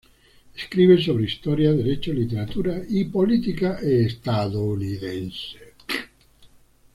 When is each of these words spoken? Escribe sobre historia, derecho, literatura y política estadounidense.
Escribe 0.57 0.99
sobre 0.99 1.25
historia, 1.25 1.73
derecho, 1.73 2.11
literatura 2.11 2.81
y 2.89 3.03
política 3.03 3.77
estadounidense. 3.83 5.59